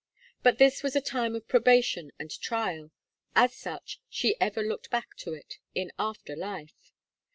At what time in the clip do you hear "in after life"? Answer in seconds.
5.75-6.91